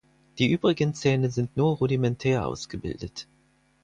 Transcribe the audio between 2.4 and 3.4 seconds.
ausgebildet.